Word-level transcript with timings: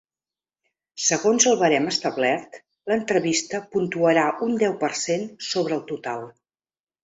Segons 1.07 1.45
el 1.51 1.59
barem 1.63 1.85
establert, 1.91 2.57
l’entrevista 2.93 3.61
puntuarà 3.77 4.27
un 4.49 4.59
deu 4.67 4.77
per 4.83 4.93
cent 5.05 5.31
sobre 5.53 5.81
el 5.81 5.89
total. 5.95 6.31